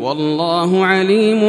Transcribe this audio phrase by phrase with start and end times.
[0.00, 1.40] والله عليم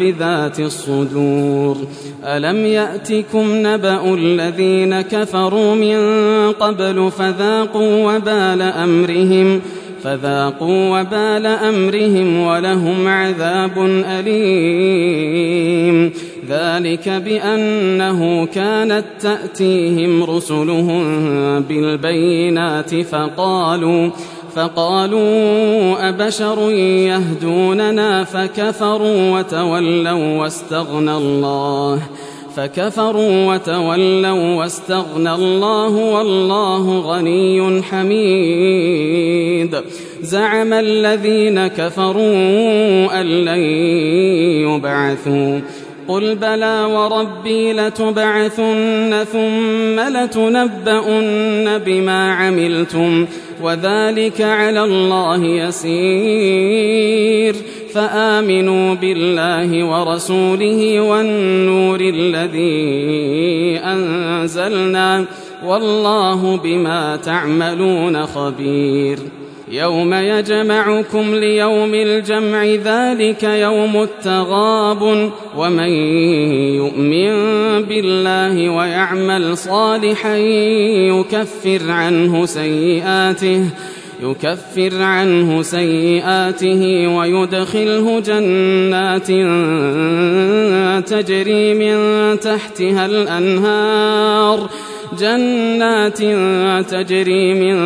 [0.00, 1.76] بذات الصدور.
[2.24, 5.96] ألم يأتكم نبأ الذين كفروا من
[6.52, 9.60] قبل فذاقوا وبال أمرهم
[10.02, 13.78] فذاقوا وبال أمرهم ولهم عذاب
[14.18, 16.12] أليم.
[16.48, 21.04] ذلك بأنه كانت تأتيهم رسلهم
[21.60, 24.10] بالبينات فقالوا
[24.54, 32.00] فقالوا أبشر يهدوننا فكفروا وتولوا واستغنى الله
[32.56, 39.24] فكفروا وتولوا واستغنى الله والله غني حميد
[40.22, 43.60] زعم الذين كفروا أن لن
[44.68, 45.60] يبعثوا
[46.08, 53.26] قل بلى وربي لتبعثن ثم لتنبؤن بما عملتم
[53.62, 56.54] وذلك على الله يسير
[57.94, 65.24] فامنوا بالله ورسوله والنور الذي انزلنا
[65.64, 69.18] والله بما تعملون خبير
[69.68, 75.88] يوم يجمعكم ليوم الجمع ذلك يوم التغاب ومن
[76.76, 77.32] يؤمن
[77.82, 83.64] بالله ويعمل صالحا يكفر عنه سيئاته
[84.22, 89.26] يكفر عنه سيئاته ويدخله جنات
[91.08, 91.96] تجري من
[92.40, 94.68] تحتها الأنهار
[95.16, 96.18] جنات
[96.90, 97.76] تجري من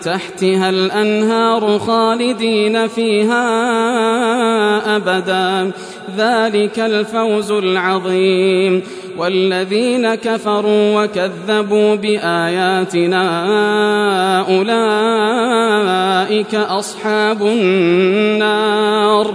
[0.00, 3.46] تحتها الأنهار خالدين فيها
[4.96, 5.70] أبدا.
[6.16, 8.82] ذلك الفوز العظيم.
[9.18, 13.24] والذين كفروا وكذبوا بآياتنا
[14.48, 19.34] أولئك أصحاب النار.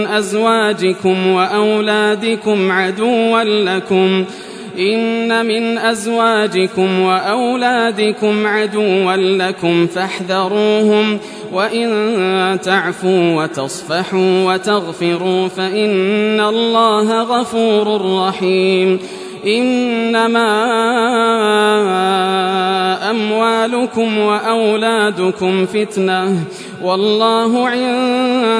[0.17, 4.25] أزواجكم وأولادكم عدوا لكم.
[4.79, 11.19] إن من أزواجكم وأولادكم عدوا لكم فاحذروهم
[11.53, 18.99] وإن تعفوا وتصفحوا وتغفروا فإن الله غفور رحيم.
[19.45, 20.51] إنما
[23.09, 26.37] أموالكم وأولادكم فتنة
[26.83, 27.69] والله